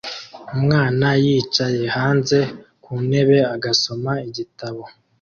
[0.55, 2.39] umwana yicaye hanze
[2.83, 4.81] ku ntebe agasoma igitabo